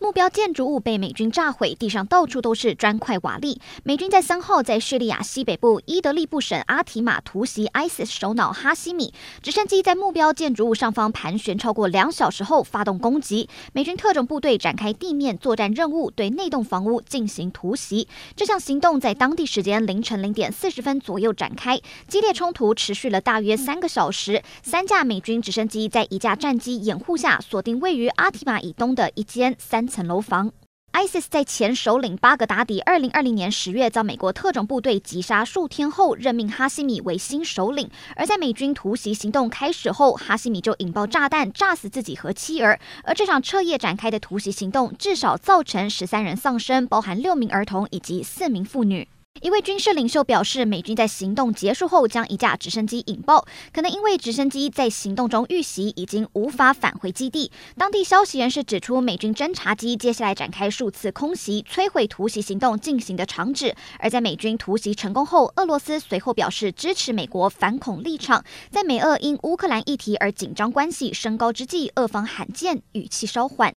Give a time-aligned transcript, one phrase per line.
[0.00, 3.58] 目标建筑物被美军炸毁，地上到处都是砖块瓦砾。
[3.84, 9.12] 美军在三号在叙利亚西北部伊德利布省阿提马突袭 ISIS 首脑哈希米，
[9.42, 13.46] 直升机在目标建筑物上方盘旋超过两小时后发动攻击。
[13.74, 18.08] 美军特种部队展开地面作战任务，对内栋房屋进行突袭。
[18.34, 24.42] 这项行动在当地时间凌晨零点四十分左右展开，激烈冲突持续了大约三个小时。
[24.62, 30.52] 三架美军直升机在一架战机掩护下，锁定位于阿提马以东的一间三层楼房
[30.92, 37.90] ，ISIS 在前首领巴格达迪二零二零年十月遭美国特种部队击杀数天后，任命哈希米为新首领。
[38.16, 42.78] 而在美军突袭行动开始后，哈希米就引爆炸弹，炸死自己和妻儿。
[43.02, 49.08] 而这场彻夜展开的突袭行动，至少造成十三人丧生，包含六名儿童以及四名妇女。
[49.40, 57.50] 一位军事领袖表示，美军在行动结束后将一架直升机引爆，可能因为直升机在行动中遇袭，已经无法返回基地。
[57.74, 63.74] 当地消息人士指出，美军侦察机接下来展开数次空袭，摧毁突袭行动进行的场址。
[63.98, 68.44] 而在美军突袭成功后，俄罗斯随后表示支持美国反恐立场。
[68.70, 73.68] 在美俄因乌克兰议题而紧张关系升高之际，俄方罕见语气稍缓。